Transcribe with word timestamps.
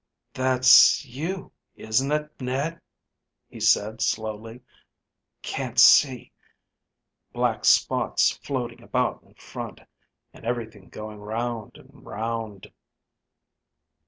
"That's 0.33 1.05
you, 1.05 1.51
isn't 1.75 2.11
it, 2.11 2.31
Ned?" 2.41 2.81
he 3.47 3.59
said 3.59 4.01
slowly. 4.01 4.61
"Can't 5.43 5.77
see. 5.79 6.31
Black 7.33 7.65
spots 7.65 8.31
floating 8.37 8.81
about 8.81 9.21
in 9.21 9.35
front, 9.35 9.81
and 10.33 10.43
everything 10.43 10.89
going 10.89 11.19
round 11.19 11.77
and 11.77 12.03
round." 12.03 12.71